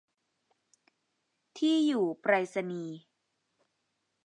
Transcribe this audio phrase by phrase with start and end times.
[1.57, 2.97] ที่อยู่ไปรษณีย์